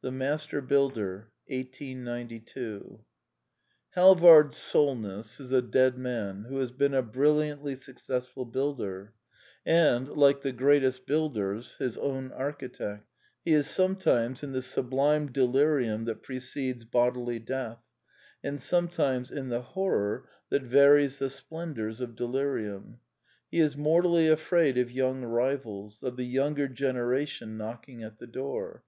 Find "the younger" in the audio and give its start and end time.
26.16-26.66